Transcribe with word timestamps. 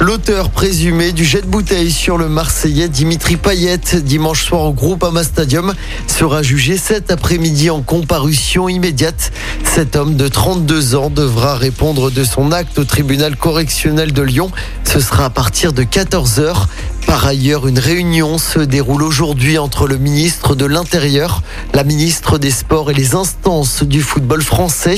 L'auteur 0.00 0.48
présumé 0.48 1.12
du 1.12 1.26
jet 1.26 1.42
de 1.42 1.46
bouteille 1.46 1.90
sur 1.90 2.16
le 2.16 2.26
Marseillais 2.26 2.88
Dimitri 2.88 3.36
Payet 3.36 3.76
dimanche 4.02 4.46
soir 4.46 4.62
au 4.62 4.72
Groupama 4.72 5.22
Stadium 5.22 5.74
sera 6.06 6.42
jugé 6.42 6.78
cet 6.78 7.10
après-midi 7.10 7.68
en 7.68 7.82
comparution 7.82 8.70
immédiate. 8.70 9.30
Cet 9.62 9.96
homme 9.96 10.16
de 10.16 10.26
32 10.26 10.94
ans 10.94 11.10
devra 11.10 11.54
répondre 11.54 12.10
de 12.10 12.24
son 12.24 12.50
acte 12.50 12.78
au 12.78 12.84
tribunal 12.84 13.36
correctionnel 13.36 14.14
de 14.14 14.22
Lyon. 14.22 14.50
Ce 14.84 15.00
sera 15.00 15.26
à 15.26 15.30
partir 15.30 15.74
de 15.74 15.82
14h. 15.82 16.64
Par 17.06 17.26
ailleurs, 17.26 17.66
une 17.66 17.78
réunion 17.78 18.38
se 18.38 18.60
déroule 18.60 19.02
aujourd'hui 19.02 19.58
entre 19.58 19.86
le 19.86 19.98
ministre 19.98 20.54
de 20.54 20.64
l'Intérieur, 20.64 21.42
la 21.74 21.84
ministre 21.84 22.38
des 22.38 22.50
Sports 22.50 22.90
et 22.90 22.94
les 22.94 23.14
instances 23.14 23.82
du 23.82 24.00
football 24.00 24.42
français. 24.42 24.96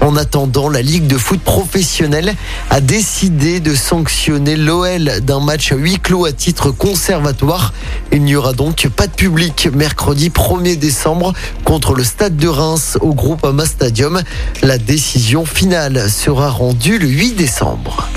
En 0.00 0.16
attendant, 0.16 0.68
la 0.68 0.82
Ligue 0.82 1.06
de 1.06 1.18
foot 1.18 1.40
professionnel 1.40 2.34
a 2.70 2.80
décidé 2.80 3.60
de 3.60 3.74
sanctionner 3.74 4.37
l'OL 4.44 5.20
d'un 5.20 5.40
match 5.40 5.72
à 5.72 5.76
huis 5.76 5.98
clos 6.02 6.24
à 6.24 6.32
titre 6.32 6.70
conservatoire. 6.70 7.72
Il 8.12 8.22
n'y 8.22 8.36
aura 8.36 8.52
donc 8.52 8.88
pas 8.88 9.06
de 9.06 9.12
public 9.12 9.68
mercredi 9.74 10.30
1er 10.30 10.76
décembre 10.76 11.32
contre 11.64 11.94
le 11.94 12.04
Stade 12.04 12.36
de 12.36 12.48
Reims 12.48 12.98
au 13.00 13.14
groupe 13.14 13.44
Ama 13.44 13.66
Stadium. 13.66 14.22
La 14.62 14.78
décision 14.78 15.44
finale 15.44 16.10
sera 16.10 16.50
rendue 16.50 16.98
le 16.98 17.08
8 17.08 17.34
décembre. 17.34 18.08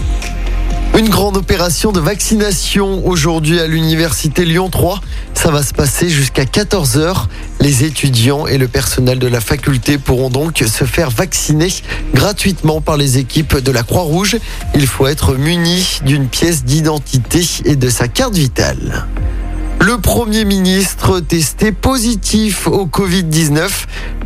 Une 1.01 1.09
grande 1.09 1.35
opération 1.35 1.91
de 1.91 1.99
vaccination 1.99 3.07
aujourd'hui 3.07 3.59
à 3.59 3.65
l'université 3.65 4.45
Lyon 4.45 4.69
3. 4.69 5.01
Ça 5.33 5.49
va 5.49 5.63
se 5.63 5.73
passer 5.73 6.09
jusqu'à 6.09 6.43
14h. 6.43 7.25
Les 7.59 7.85
étudiants 7.85 8.45
et 8.45 8.59
le 8.59 8.67
personnel 8.67 9.17
de 9.17 9.25
la 9.25 9.41
faculté 9.41 9.97
pourront 9.97 10.29
donc 10.29 10.59
se 10.59 10.83
faire 10.83 11.09
vacciner 11.09 11.69
gratuitement 12.13 12.81
par 12.81 12.97
les 12.97 13.17
équipes 13.17 13.57
de 13.57 13.71
la 13.71 13.81
Croix-Rouge. 13.81 14.37
Il 14.75 14.85
faut 14.85 15.07
être 15.07 15.33
muni 15.33 16.01
d'une 16.05 16.27
pièce 16.27 16.65
d'identité 16.65 17.43
et 17.65 17.75
de 17.75 17.89
sa 17.89 18.07
carte 18.07 18.35
vitale. 18.35 19.07
Le 19.79 19.97
Premier 19.97 20.45
ministre 20.45 21.19
testé 21.19 21.71
positif 21.71 22.67
au 22.67 22.85
Covid-19. 22.85 23.67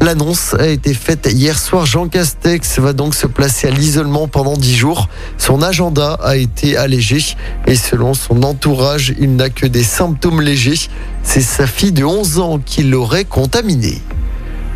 L'annonce 0.05 0.53
a 0.53 0.67
été 0.67 0.93
faite 0.93 1.27
hier 1.33 1.57
soir. 1.57 1.87
Jean 1.87 2.07
Castex 2.07 2.77
va 2.77 2.93
donc 2.93 3.15
se 3.15 3.25
placer 3.25 3.69
à 3.69 3.71
l'isolement 3.71 4.27
pendant 4.27 4.53
10 4.53 4.75
jours. 4.75 5.09
Son 5.39 5.63
agenda 5.63 6.19
a 6.21 6.35
été 6.35 6.77
allégé 6.77 7.35
et 7.65 7.75
selon 7.75 8.13
son 8.13 8.43
entourage, 8.43 9.15
il 9.19 9.35
n'a 9.35 9.49
que 9.49 9.65
des 9.65 9.81
symptômes 9.81 10.41
légers. 10.41 10.91
C'est 11.23 11.41
sa 11.41 11.65
fille 11.65 11.91
de 11.91 12.03
11 12.03 12.37
ans 12.37 12.59
qui 12.63 12.83
l'aurait 12.83 13.25
contaminé. 13.25 13.99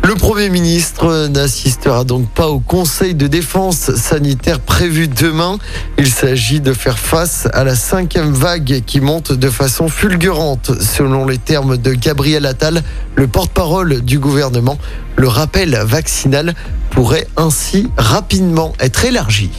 Le 0.02 0.14
Premier 0.14 0.48
ministre 0.48 1.28
n'assistera 1.28 2.04
donc 2.04 2.28
pas 2.30 2.48
au 2.48 2.58
Conseil 2.58 3.14
de 3.14 3.26
défense 3.26 3.94
sanitaire 3.94 4.58
prévu 4.58 5.08
demain. 5.08 5.58
Il 5.98 6.08
s'agit 6.08 6.60
de 6.60 6.72
faire 6.72 6.98
face 6.98 7.46
à 7.52 7.64
la 7.64 7.76
cinquième 7.76 8.32
vague 8.32 8.82
qui 8.86 9.00
monte 9.00 9.32
de 9.32 9.50
façon 9.50 9.88
fulgurante, 9.88 10.72
selon 10.80 11.26
les 11.26 11.38
termes 11.38 11.76
de 11.76 11.92
Gabriel 11.92 12.46
Attal, 12.46 12.82
le 13.14 13.28
porte-parole 13.28 14.00
du 14.00 14.18
gouvernement. 14.18 14.78
Le 15.16 15.28
rappel 15.28 15.78
vaccinal 15.84 16.54
pourrait 16.90 17.28
ainsi 17.36 17.88
rapidement 17.96 18.72
être 18.80 19.04
élargi. 19.04 19.50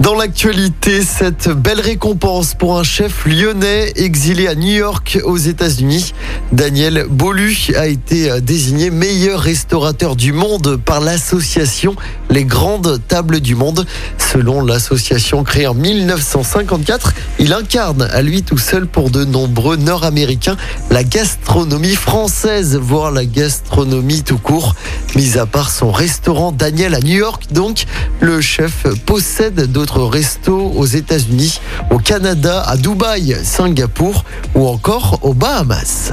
Dans 0.00 0.14
l'actualité, 0.14 1.02
cette 1.02 1.50
belle 1.50 1.78
récompense 1.78 2.54
pour 2.54 2.78
un 2.78 2.82
chef 2.82 3.26
lyonnais 3.26 3.92
exilé 3.96 4.48
à 4.48 4.54
New 4.54 4.72
York 4.72 5.18
aux 5.24 5.36
États-Unis. 5.36 6.14
Daniel 6.52 7.04
Bolu 7.10 7.54
a 7.76 7.86
été 7.86 8.40
désigné 8.40 8.90
meilleur 8.90 9.40
restaurateur 9.40 10.16
du 10.16 10.32
monde 10.32 10.80
par 10.82 11.02
l'association 11.02 11.96
Les 12.30 12.46
Grandes 12.46 12.98
Tables 13.08 13.40
du 13.40 13.54
Monde. 13.54 13.86
Selon 14.16 14.64
l'association 14.64 15.44
créée 15.44 15.66
en 15.66 15.74
1954, 15.74 17.12
il 17.38 17.52
incarne 17.52 18.08
à 18.10 18.22
lui 18.22 18.42
tout 18.42 18.56
seul 18.56 18.86
pour 18.86 19.10
de 19.10 19.26
nombreux 19.26 19.76
Nord-Américains 19.76 20.56
la 20.90 21.04
gastronomie 21.04 21.94
française, 21.94 22.74
voire 22.80 23.10
la 23.10 23.26
gastronomie 23.26 24.22
tout 24.22 24.38
court. 24.38 24.76
Mis 25.14 25.36
à 25.36 25.44
part 25.44 25.70
son 25.70 25.92
restaurant 25.92 26.52
Daniel 26.52 26.94
à 26.94 27.00
New 27.00 27.18
York, 27.18 27.48
donc, 27.50 27.84
le 28.20 28.40
chef 28.40 28.86
possède 29.04 29.70
d'autres 29.70 29.89
restos 29.98 30.72
aux 30.76 30.86
États-Unis, 30.86 31.60
au 31.90 31.98
Canada, 31.98 32.62
à 32.62 32.76
Dubaï, 32.76 33.36
Singapour 33.42 34.24
ou 34.54 34.66
encore 34.66 35.18
aux 35.22 35.34
Bahamas. 35.34 36.12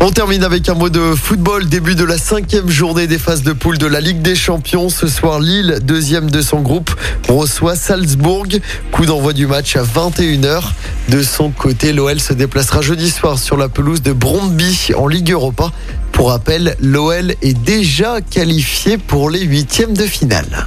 On 0.00 0.10
termine 0.10 0.44
avec 0.44 0.68
un 0.68 0.74
mot 0.74 0.90
de 0.90 1.14
football. 1.14 1.66
Début 1.66 1.94
de 1.94 2.04
la 2.04 2.18
cinquième 2.18 2.68
journée 2.68 3.06
des 3.06 3.18
phases 3.18 3.42
de 3.42 3.52
poule 3.52 3.78
de 3.78 3.86
la 3.86 4.00
Ligue 4.00 4.20
des 4.20 4.34
Champions. 4.34 4.88
Ce 4.90 5.08
soir, 5.08 5.40
Lille, 5.40 5.78
deuxième 5.82 6.30
de 6.30 6.42
son 6.42 6.60
groupe, 6.60 6.94
reçoit 7.28 7.76
Salzbourg. 7.76 8.46
Coup 8.92 9.06
d'envoi 9.06 9.32
du 9.32 9.46
match 9.46 9.74
à 9.74 9.82
21h. 9.82 10.62
De 11.08 11.22
son 11.22 11.50
côté, 11.50 11.92
l'OL 11.92 12.20
se 12.20 12.34
déplacera 12.34 12.82
jeudi 12.82 13.10
soir 13.10 13.38
sur 13.38 13.56
la 13.56 13.68
pelouse 13.68 14.02
de 14.02 14.12
Brondby 14.12 14.90
en 14.96 15.08
Ligue 15.08 15.32
Europa. 15.32 15.72
Pour 16.12 16.28
rappel, 16.30 16.76
l'OL 16.80 17.34
est 17.42 17.58
déjà 17.58 18.20
qualifié 18.20 18.98
pour 18.98 19.30
les 19.30 19.40
huitièmes 19.40 19.94
de 19.94 20.04
finale. 20.04 20.66